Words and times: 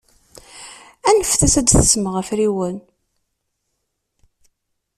Anfet-as 1.09 1.55
ad 1.59 1.65
d-tessemɣi 1.65 2.15
afriwen. 2.21 2.77